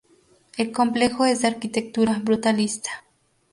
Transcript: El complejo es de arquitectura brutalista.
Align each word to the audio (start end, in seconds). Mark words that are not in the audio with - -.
El 0.57 0.71
complejo 0.71 1.25
es 1.25 1.43
de 1.43 1.47
arquitectura 1.49 2.19
brutalista. 2.23 2.89